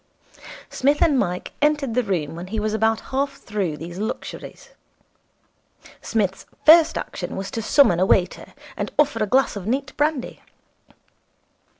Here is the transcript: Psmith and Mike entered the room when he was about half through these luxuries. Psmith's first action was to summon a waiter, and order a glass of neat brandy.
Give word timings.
Psmith 0.71 0.99
and 1.03 1.19
Mike 1.19 1.51
entered 1.61 1.93
the 1.93 2.01
room 2.01 2.35
when 2.35 2.47
he 2.47 2.59
was 2.59 2.73
about 2.73 3.01
half 3.13 3.33
through 3.37 3.77
these 3.77 3.99
luxuries. 3.99 4.69
Psmith's 6.01 6.47
first 6.65 6.97
action 6.97 7.35
was 7.35 7.51
to 7.51 7.61
summon 7.61 7.99
a 7.99 8.05
waiter, 8.07 8.55
and 8.75 8.91
order 8.97 9.23
a 9.23 9.27
glass 9.27 9.55
of 9.55 9.67
neat 9.67 9.95
brandy. 9.97 10.41